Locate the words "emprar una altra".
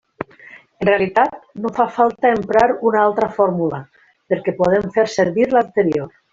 2.37-3.31